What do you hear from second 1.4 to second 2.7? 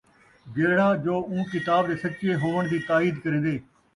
کتاب دے سَچّے ہووݨ